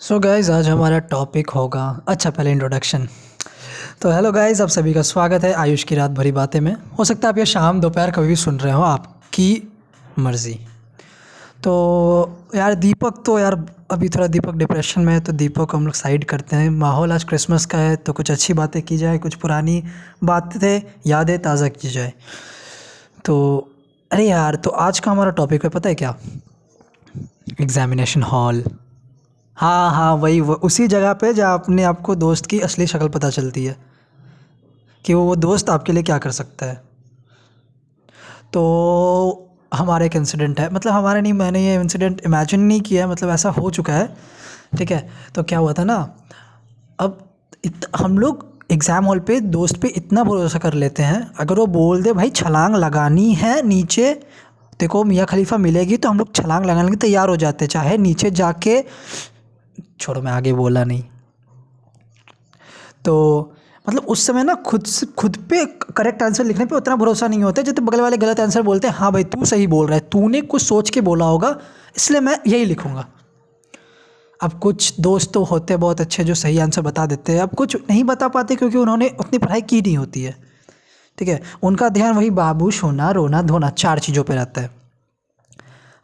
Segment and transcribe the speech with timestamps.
[0.00, 3.06] सो so guys आज हमारा topic होगा अच्छा पहले इंट्रोडक्शन
[4.02, 7.04] तो हेलो गाइज़ आप सभी का स्वागत है आयुष की रात भरी बातें में। हो
[7.04, 9.68] सकता है आप ये शाम, दोपहर कभी भी सुन रहे हो आपकी
[10.18, 10.54] मर्ज़ी।
[11.64, 11.74] तो
[12.54, 13.54] यार दीपक तो यार
[13.90, 17.12] अभी थोड़ा दीपक डिप्रेशन में है तो दीपक को हम लोग साइड करते हैं। माहौल
[17.12, 19.82] आज क्रिसमस का है तो कुछ अच्छी बातें की जाए, कुछ पुरानी
[20.24, 22.12] बातें यादें ताज़ा की जाए।
[23.24, 23.36] तो
[24.10, 26.16] अरे यार तो आज का हमारा टॉपिक है, पता है क्या?
[27.60, 28.64] एग्ज़ामिनेशन हॉल
[29.56, 33.30] हाँ हाँ वही, वो, उसी जगह पे जहाँ अपने आपको दोस्त की असली शक्ल पता
[33.30, 33.76] चलती है
[35.04, 36.82] कि वो दोस्त आपके लिए क्या कर सकता है।
[38.52, 43.10] तो हमारा एक इंसिडेंट है। मतलब हमारा नहीं, मैंने ये इंसिडेंट इमेजिन नहीं किया है
[43.10, 44.06] मतलब ऐसा हो चुका है,
[44.78, 45.08] ठीक है?
[45.34, 45.96] तो क्या हुआ था ना,
[46.98, 47.18] अब
[47.64, 51.66] इत, हम लोग एग्ज़ाम हॉल पे दोस्त पे इतना भरोसा कर लेते हैं, अगर वो
[51.68, 54.12] बोल दे, भाई, छलांग लगानी है नीचे,
[54.80, 57.96] देखो मियाँ खलीफा मिलेगी तो हम लोग छलांग लगाने के तैयार हो जाते हैं, चाहे
[57.98, 58.78] नीचे जाके
[60.00, 61.02] छोड़ो, मैं आगे बोला नहीं।
[63.04, 63.52] तो
[63.86, 65.64] मतलब उस समय ना खुद से, खुद पे
[65.96, 68.94] करेक्ट आंसर लिखने पे उतना भरोसा नहीं होता जैसे बगल वाले गलत आंसर बोलते हैं
[68.94, 71.56] हाँ भाई, तू सही बोल रहा है, तूने कुछ सोच के बोला होगा,
[71.96, 73.06] इसलिए मैं यही लिखूँगा।
[74.40, 77.54] अब कुछ दोस्त तो होते हैं बहुत अच्छे जो सही आंसर बता देते हैं। अब
[77.54, 80.36] कुछ नहीं बता पाते क्योंकि उन्होंने उतनी पढ़ाई की नहीं होती है।
[81.18, 84.70] ठीक है, उनका ध्यान वही बाबू सोना रोना, धोना, चार चीज़ों पर रहता है।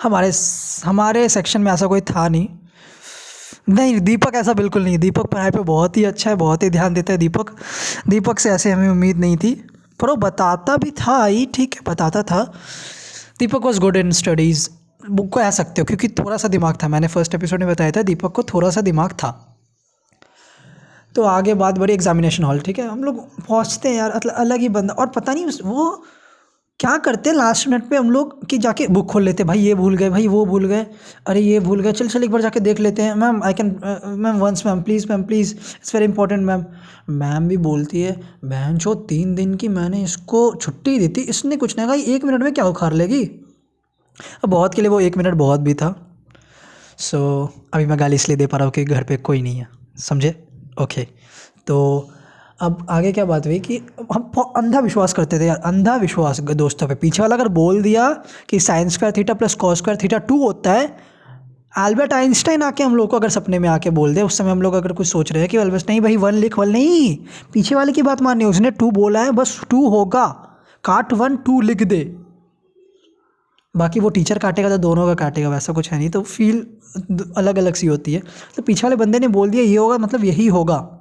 [0.02, 0.32] हमारे
[0.84, 2.48] हमारे सेक्शन में ऐसा कोई था नहीं।
[3.66, 6.94] नहीं, दीपक ऐसा बिल्कुल नहीं। दीपक पढ़ाई पे बहुत ही अच्छा है, बहुत ही ध्यान
[6.94, 7.50] देता है दीपक।
[8.08, 9.54] दीपक से ऐसे हमें उम्मीद नहीं थी।
[10.00, 12.42] पर वो बताता भी था ही, ठीक है, बताता था।
[13.38, 14.68] Deepak was good in studies
[15.10, 17.90] book को कह सकते हो, क्योंकि थोड़ा सा दिमाग था। मैंने फ़र्स्ट एपिसोड में बताया
[17.90, 19.30] था, दीपक को थोड़ा सा दिमाग था।
[21.14, 24.68] तो आगे बात बड़ी एग्जामिनेशन हॉल ठीक है। हम लोग पहुँचते हैं यार अलग ही
[24.68, 26.04] बंदा, और पता नहीं वो
[26.80, 29.96] क्या करते लास्ट मिनट पे हम लोग कि जाके बुक खोल लेते भाई ये भूल
[29.96, 30.84] गए भाई वो भूल गए
[31.26, 33.68] अरे ये भूल गए चल चल एक बार जाके देख लेते हैं। Ma'am I can
[34.18, 36.64] ma'am once ma'am please ma'am please it's very important ma'am.
[37.10, 38.12] Ma'am भी बोलती है
[38.44, 42.24] बहन जो तीन दिन की मैंने इसको छुट्टी दी थी इसने कुछ नहीं कहा एक
[42.24, 43.22] मिनट में क्या उखाड़ लेगी?
[44.44, 45.94] अब बहुत के लिए वो एक मिनट बहुत भी था।
[46.98, 49.56] सो so, अभी मैं गाली इसलिए दे पा रहा हूँ कि घर पे कोई नहीं
[49.56, 50.30] है समझे?
[50.82, 51.14] Okay okay.
[51.66, 52.10] तो
[52.60, 53.76] अब आगे क्या बात हुई कि
[54.12, 58.10] हम अंधा विश्वास करते थे यार, अंधा विश्वास दोस्तों पे। पीछे वाला अगर बोल दिया
[58.50, 60.84] कि science square theta plus cos square theta two होता है
[61.78, 64.62] एल्बर्ट आइंस्टाइन आके हम लोग को अगर सपने में आके बोल दे, उस समय हम
[64.62, 67.16] लोग अगर कुछ सोच रहे हैं कि अल्बर्ट नहीं भाई वन लिख वन नहीं।
[67.52, 70.26] पीछे वाले की बात माननी उसने टू बोला है, बस टू होगा।
[70.84, 72.02] काट वन टू लिख दे।
[73.74, 76.66] बाकी वो टीचर काटेगा तो दोनों का काटेगा, वैसा कुछ है नहीं तो फील
[77.36, 78.22] अलग अलग सी होती है।
[78.56, 80.95] तो पीछे वाले बंदे ने बोल दिया, ये होगा मतलब यही होगा।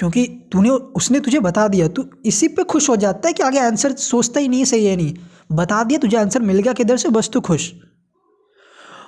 [0.00, 3.58] क्योंकि तूने उसने तुझे बता दिया, तू इसी पे खुश हो जाता है कि आगे
[3.58, 5.14] आंसर सोचता ही नहीं सही है नहीं।
[5.52, 7.72] बता दिया, तुझे आंसर मिल गया किधर से, बस तू खुश।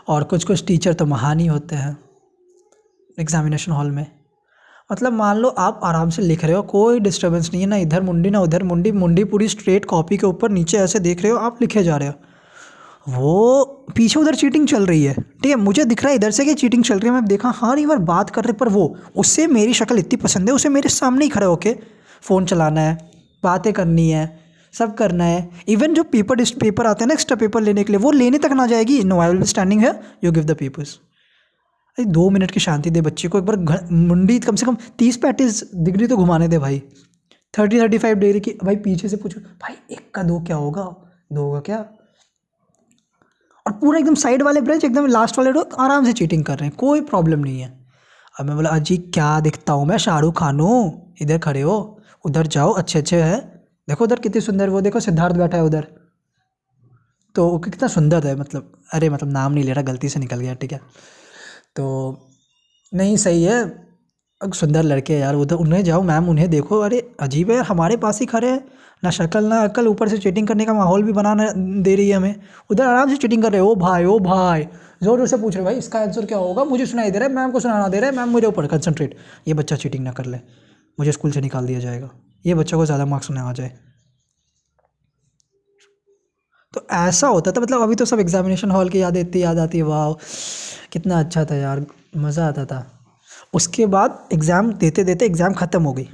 [0.08, 1.96] और कुछ कुछ टीचर तो महान ही होते हैं
[3.18, 4.06] एग्ज़ामिनेशन हॉल में।
[4.90, 8.02] मतलब मान लो आप आराम से लिख रहे हो, कोई डिस्टर्बेंस नहीं है, ना इधर
[8.02, 11.38] मुंडी, ना उधर मुंडी मुंडी पूरी स्ट्रेट कॉपी के ऊपर नीचे ऐसे देख रहे हो,
[11.38, 12.14] आप लिखे जा रहे हो।
[13.06, 13.62] वो
[13.96, 16.54] पीछे उधर चीटिंग चल रही है। ठीक है, मुझे दिख रहा है इधर से कि
[16.54, 19.46] चीटिंग चल रही है। मैं देखा हाँ नहीं बार बात कर रहे, पर वो, उससे
[19.46, 21.76] मेरी शक्ल इतनी पसंद है, उसे मेरे सामने ही खड़े होके
[22.22, 22.98] फ़ोन चलाना है,
[23.42, 24.40] बातें करनी है,
[24.74, 28.00] सब करना है। इवन जो पेपर पेपर आते हैं ना एक्स्ट्रा पेपर लेने के लिए,
[28.00, 30.98] वो लेने तक ना जाएगी। नो आई विल स्टैंडिंग है यू गिव द पेपर्स
[31.98, 35.16] अरे, दो मिनट की शांति दे बच्चे को, एक बार मुंडी कम से कम तीस
[35.16, 36.82] पैंतीस डिग्री तो घुमाने दे भाई।
[37.54, 40.84] थर्टी थर्टी फाइव डिग्री की, भाई, पीछे से पूछो, भाई, एक का दो क्या होगा?
[41.32, 41.84] दो होगा क्या?
[43.66, 46.68] और पूरा एकदम साइड वाले ब्रेंच एकदम लास्ट वाले लोग आराम से चीटिंग कर रहे
[46.68, 47.86] हैं, कोई प्रॉब्लम नहीं है।
[48.40, 49.98] अब मैं बोला, अजी, क्या दिखता हूँ मैं?
[49.98, 53.40] शाहरुख खान हूँ। इधर खड़े हो। उधर जाओ अच्छे अच्छे है।
[53.88, 55.86] देखो उधर कितनी सुंदर वो, देखो सिद्धार्थ बैठा है उधर।
[57.34, 60.36] तो वो कितना सुंदर है मतलब अरे मतलब नाम नहीं ले रहा, गलती से निकल
[60.36, 60.80] गया, ठीक है।
[61.76, 62.18] तो
[62.94, 63.81] नहीं, सही है।
[64.54, 68.26] सुंदर लड़के यार उधर उन्हें जाओ, मैम उन्हें देखो। अरे, अजीब है हमारे पास ही
[68.26, 68.64] खड़े हैं।
[69.02, 72.16] ना शक्ल, ना अकल, ऊपर से चीटिंग करने का माहौल भी बनाना दे रही है
[72.16, 72.34] हमें।
[72.70, 74.66] उधर आराम से चीटिंग कर रहे हो। भाई, ओ भाई।
[75.02, 76.64] ज़ोर ज़ोर से पूछ रहे भाई, इसका आंसर क्या होगा?
[76.64, 79.16] मुझे सुनाई दे रहा है, मैम को सुनाना दे रहा है, मैम मेरे ऊपर कंसनट्रेट
[79.48, 80.38] ये बच्चा चीटिंग ना कर ले।
[80.98, 82.10] मुझे स्कूल से निकाल दिया जाएगा।
[82.44, 83.72] ये बच्चा को ज़्यादा मार्क्स ना आ जाए।
[86.74, 89.78] तो ऐसा होता था मतलब अभी तो सब एग्जामिनेशन हॉल की याद इतनी याद आती
[89.78, 90.12] है। वाह
[90.92, 91.86] कितना अच्छा था यार,
[92.16, 92.84] मज़ा आता था।
[93.52, 96.08] उसके बाद एग्ज़ाम देते देते एग्ज़ाम ख़त्म हो गई।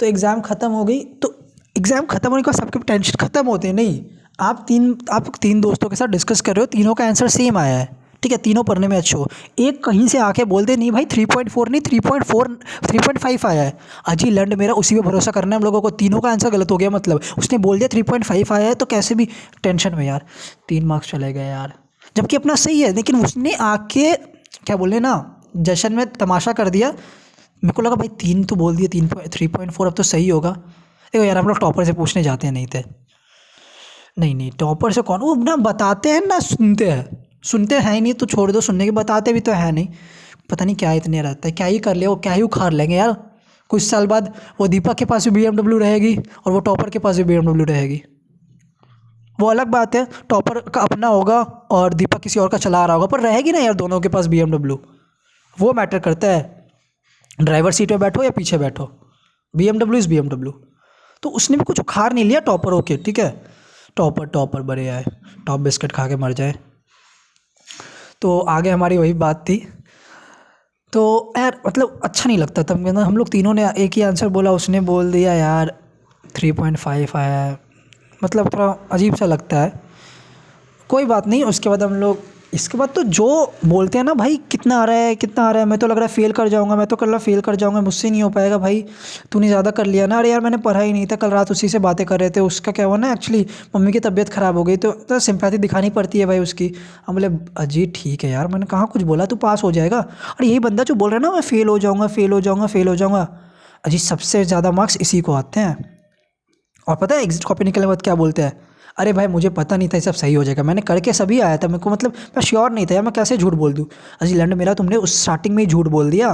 [0.00, 1.34] तो एग्ज़ाम ख़त्म हो गई तो
[1.76, 4.04] एग्ज़ाम ख़त्म होने के बाद सबके टेंशन ख़त्म होते हैं, नहीं।
[4.40, 7.58] आप तीन आप तीन दोस्तों के साथ डिस्कस कर रहे हो, तीनों का आंसर सेम
[7.58, 7.88] आया है।
[8.22, 9.26] ठीक है, तीनों पढ़ने में अच्छे हो।
[9.58, 12.48] एक कहीं से आके बोलते, नहीं भाई थ्री पॉइंट फोर नहीं three point four
[12.86, 13.76] three point five आया है।
[14.08, 16.70] अजी लंड मेरा, उसी पे भरोसा करना है हम लोगों को। तीनों का आंसर गलत
[16.70, 19.28] हो गया मतलब। उसने बोल दिया थ्री पॉइंट फाइव आया है तो कैसे भी
[19.62, 20.24] टेंशन में यार।
[20.68, 21.72] तीन मार्क्स चले गए यार।
[22.16, 25.14] जबकि अपना सही है, लेकिन उसने आके, क्या बोले ना
[25.56, 26.90] जशन में तमाशा कर दिया।
[27.62, 30.28] मेरे को लगा भाई तीन तो बोल दिए, तीन थ्री पॉइंट फोर अब तो सही
[30.28, 32.82] होगा। देखो यार, हम लोग टॉपर से पूछने जाते हैं, नहीं थे।
[34.18, 35.20] नहीं नहीं टॉपर से कौन?
[35.20, 38.84] वो ना बताते हैं, ना सुनते हैं। सुनते हैं ही नहीं तो छोड़ दो, सुनने
[38.84, 39.88] के बताते भी तो है नहीं।
[40.50, 42.96] पता नहीं क्या इतने रहता है, क्या ही कर ले, वो क्या ही उखाड़ लेंगे
[42.96, 43.16] यार।
[43.68, 47.16] कुछ साल बाद वो दीपक के पास भी BMW रहेगी, और वो टॉपर के पास
[47.16, 48.02] भी BMW रहेगी।
[49.40, 52.96] वो अलग बात है टॉपर का अपना होगा, और दीपक किसी और का चला रहा
[52.96, 54.76] होगा, पर रहेगी ना यार, दोनों के पास BMW
[55.60, 56.68] वो मैटर करता है।
[57.40, 58.90] ड्राइवर सीट पे बैठो या पीछे बैठो?
[59.54, 60.52] BMW is BMW
[61.22, 63.44] तो उसने भी कुछ उखाड़ नहीं लिया टॉपर ओके ठीक है?
[63.96, 65.04] टॉपर टॉपर बड़े आए।
[65.46, 66.54] टॉप बिस्किट खा के मर जाए।
[68.22, 69.56] तो आगे हमारी वही बात थी।
[70.92, 74.28] तो यार मतलब अच्छा नहीं लगता तब ना हम लोग तीनों ने एक ही आंसर
[74.28, 75.78] बोला, उसने बोल दिया, यार
[76.36, 77.58] थ्री पॉइंट फाइव आया। है
[78.24, 79.72] मतलब थोड़ा अजीब सा लगता है।
[80.88, 82.18] कोई बात नहीं, उसके बाद हम लोग
[82.56, 83.24] इसके बाद तो जो
[83.64, 85.96] बोलते हैं ना भाई कितना आ रहा है कितना आ रहा है मैं तो लग
[85.96, 88.58] रहा है फ़ेल कर जाऊँगा मैं तो कल फेल कर जाऊँगा मुझसे नहीं हो पाएगा
[88.58, 88.84] भाई
[89.32, 91.68] तूने ज़्यादा कर लिया ना। अरे यार मैंने पढ़ा ही नहीं था कल रात उसी
[91.68, 94.64] से बातें कर रहे थे उसका क्या हुआ ना एक्चुअली मम्मी की तबीयत ख़राब हो
[94.64, 96.72] गई तो, तो सिंपैथी दिखानी पड़ती है भाई उसकी।
[97.06, 99.98] हम बोले अजी ठीक है यार मैंने कहाँ कुछ बोला तो पास हो जाएगा?
[99.98, 102.66] और यही बंदा जो बोल रहा है ना मैं फ़ेल हो जाऊँगा फ़ेल हो जाऊँगा
[102.66, 103.26] फ़ेल हो जाऊँगा।
[103.84, 105.76] अजी सबसे ज़्यादा मार्क्स इसी को आते हैं।
[106.86, 108.52] और पता है एग्जिट कॉपी निकलने के बाद क्या बोलते हैं?
[108.98, 111.56] अरे भाई, मुझे पता नहीं था ये सब सही हो जाएगा। मैंने करके सभी आया
[111.56, 113.86] था, मेरे को मतलब मैं श्योर नहीं था, यार मैं कैसे झूठ बोल दूँ?
[114.20, 116.32] अजी लंड मेरा तुमने उस स्टार्टिंग में ही झूठ बोल दिया।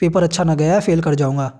[0.00, 1.52] पेपर अच्छा ना गया फेल कर जाऊँगा।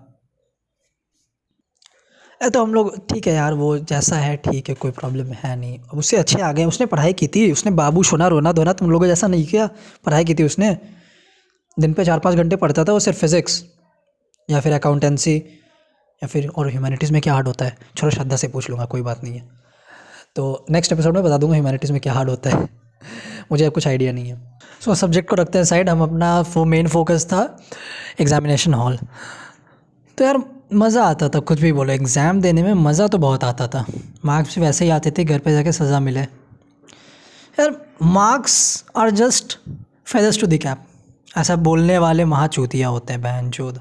[2.40, 5.78] तो हम लोग, ठीक है यार, वो जैसा है, ठीक है, कोई प्रॉब्लम है नहीं।
[5.78, 8.90] अब उससे अच्छे आ गए, उसने पढ़ाई की थी, उसने बाबू सोना रोना धोना, तुम
[8.90, 9.68] लोगों जैसा नहीं किया,
[10.04, 10.76] पढ़ाई की थी उसने।
[11.76, 13.62] दिन पे चार पाँच घंटे पढ़ता था वो सिर्फ़ फिज़िक्स
[14.48, 17.76] या फिर अकाउंटेंसी या फिर, और ह्यूमैनिटीज़ में क्या हार्ड होता है?
[17.96, 19.61] छोड़ो श्रद्धा से पूछ लूँगा, कोई बात नहीं है।
[20.36, 22.68] तो नेक्स्ट एपिसोड में बता दूँगा ह्यूमैनिटीज़ में क्या हार्ड होता है।
[23.52, 24.36] मुझे कुछ आइडिया नहीं है।
[24.80, 27.42] सो so, सब्जेक्ट को रखते हैं साइड हम अपना फो मेन फोकस था
[28.20, 28.98] एग्ज़ामिनेशन हॉल
[30.18, 30.38] तो यार
[30.74, 33.84] मज़ा आता था कुछ भी बोलो। एग्ज़ाम देने में मज़ा तो बहुत आता था।
[34.24, 39.58] मार्क्स भी वैसे ही आते थे घर पे जाके सज़ा मिले। यार marks are just
[40.06, 40.86] feathers to the cap
[41.38, 43.80] ऐसा बोलने वाले महाचूतिया होते हैं बहन चोद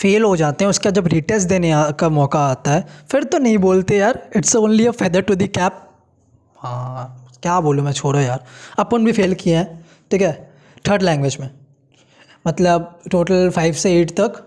[0.00, 3.58] फेल हो जाते हैं, उसका जब रिटेस्ट देने का मौका आता है, फिर तो नहीं
[3.60, 5.86] बोलते यार it's only a feather to the cap
[6.56, 8.44] हाँ क्या बोलूँ मैं, छोड़ो यार।
[8.78, 10.32] अपन भी फेल किए हैं, ठीक है?
[10.88, 11.50] थर्ड लैंग्वेज में।
[12.44, 14.46] मतलब टोटल फाइव से एट तक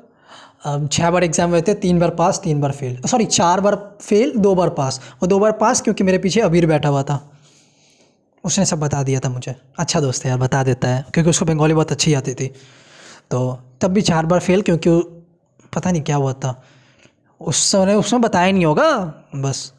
[0.91, 4.33] छः बार एग्ज़ाम हुए थे, तीन बार पास तीन बार फेल सॉरी चार बार फेल
[4.37, 7.19] दो बार पास और दो बार पास क्योंकि मेरे पीछे अबीर बैठा हुआ था।
[8.43, 11.45] उसने सब बता दिया था मुझे। अच्छा दोस्त है यार, बता देता है, क्योंकि उसको
[11.45, 12.47] बंगाली बहुत अच्छी आती थी।
[13.31, 14.89] तो तब भी चार बार फेल क्योंकि
[15.75, 16.61] पता नहीं क्या हुआ था।
[17.41, 18.91] उस समय उसमें बताया नहीं होगा,
[19.35, 19.71] बस।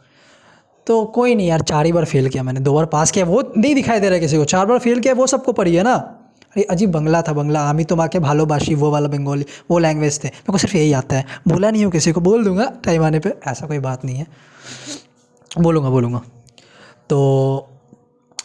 [0.86, 3.42] तो कोई नहीं यार, चार ही बार फेल किया मैंने। दो बार पास किया, वो
[3.56, 5.94] नहीं दिखाई दे रहा किसी को। चार बार फेल किया, वो सबको पढ़ी है ना।
[5.94, 10.18] अरे, अजीब बंगला था, बंगला। आमी तो माँ आके भालोबाशी, वो वाला बंगाली, वो लैंग्वेज
[10.24, 13.04] थे। मेरे को सिर्फ़ यही आता है बोला नहीं हूँ किसी को, बोल दूँगा टाइम
[13.04, 14.26] आने पर ऐसा कोई बात नहीं है।
[15.58, 16.22] बोलूँगा बोलूँगा।
[17.08, 17.68] तो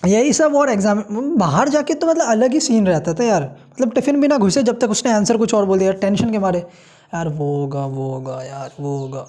[0.08, 1.04] यही सब और एग्ज़ाम
[1.38, 4.64] बाहर जाके तो मतलब अलग ही सीन रहता था यार। मतलब टिफ़िन भी ना घुसे
[4.64, 6.66] जब तक उसने आंसर कुछ और बोल दिया। टेंशन के मारे।
[7.12, 9.26] यार वो होगा वो होगा, यार वो होगा।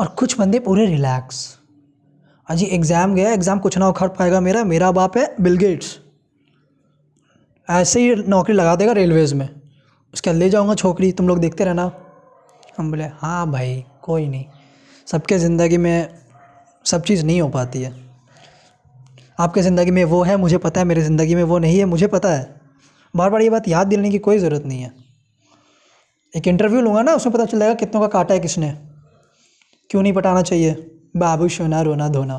[0.00, 1.58] और कुछ बंदे पूरे रिलैक्स
[2.48, 5.98] अजी एग्ज़ाम गया एग्ज़ाम कुछ ना उखड़ पाएगा मेरा मेरा बाप है बिल गेट्स
[7.68, 9.48] ऐसे ही नौकरी लगा देगा रेलवेज़ में।
[10.14, 11.90] उसके ले जाऊँगा छोकरी, तुम लोग देखते रहना।
[12.78, 14.44] हम बोले हाँ भाई, कोई नहीं।
[15.06, 16.08] सबके ज़िंदगी में
[16.84, 17.92] सब चीज़ नहीं हो पाती है।
[19.38, 22.06] आपके ज़िंदगी में वो है, मुझे पता है, मेरी ज़िंदगी में वो नहीं है, मुझे
[22.06, 22.60] पता है।
[23.14, 24.92] बार बार ये बात याद दिलाने की कोई ज़रूरत नहीं है।
[26.34, 28.70] एक इंटरव्यू लूँगा ना उसमें पता चलेगा कितनों का काटा है किसने।
[29.90, 30.72] क्यों नहीं पटाना चाहिए?
[31.16, 32.36] बाबू सोना रोना धोना।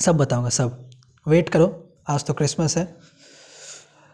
[0.00, 0.78] सब बताऊँगा सब।
[1.26, 1.66] वेट करो
[2.10, 2.84] आज तो क्रिसमस है।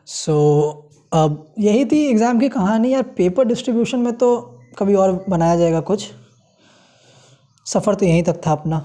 [0.09, 4.37] सो so, अब यही थी एग्ज़ाम की कहानी यार। पेपर डिस्ट्रीब्यूशन में तो
[4.79, 6.11] कभी और बनाया जाएगा कुछ।
[7.67, 8.85] सफ़र तो यहीं तक था अपना।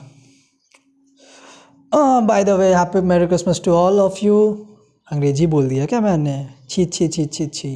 [2.21, 4.37] By the way happy merry Christmas to all of you
[5.07, 6.47] अंग्रेज़ी बोल दिया क्या मैंने?
[6.69, 7.75] छी छी छी छी छी।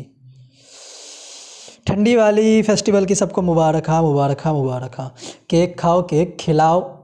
[1.90, 5.16] ठंडी वाली फेस्टिवल की सबको मुबारक हाँ मुबारक हाँ मुबारक हाँ।
[5.50, 7.04] केक खाओ, केक खिलाओ।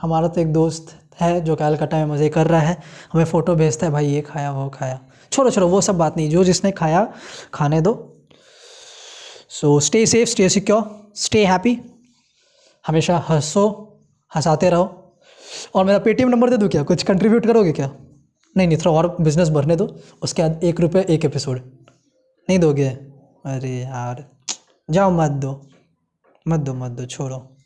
[0.00, 2.82] हमारा तो एक दोस्त है जो कैलकाटा में मज़े कर रहा है।
[3.12, 5.00] हमें फ़ोटो भेजता है, भाई, ये खाया, वो खाया।
[5.32, 7.12] छोड़ो छोड़ो, वो सब बात नहीं। जो जिसने खाया,
[7.54, 8.16] खाने दो।
[9.48, 11.80] So stay safe stay secure stay happy
[12.86, 13.98] हमेशा हंसो,
[14.36, 15.14] हंसाते रहो।
[15.74, 16.82] और मेरा पेटीएम नंबर दे दूँ क्या?
[16.82, 17.90] कुछ कंट्रीब्यूट करोगे क्या?
[18.56, 21.60] नहीं नहीं, थोड़ा और बिज़नेस भरने दो। उसके बाद एक रुपये, एक एपिसोड
[22.48, 23.15] नहीं दोगे?
[23.46, 24.30] अरे यार,
[24.90, 25.70] जाओ मत दो।
[26.48, 27.56] मत दो मत दो, छोड़ो।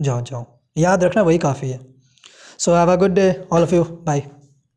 [0.00, 0.46] जाओ जाओ।
[0.76, 1.94] याद रखना, वही काफ़ी है।
[2.58, 4.22] So have a good day all of you bye